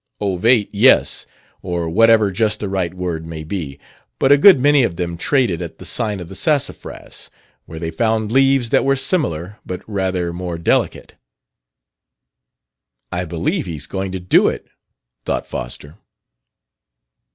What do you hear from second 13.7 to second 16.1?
going to do it," thought Foster.